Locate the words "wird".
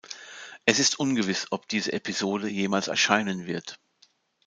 3.45-3.79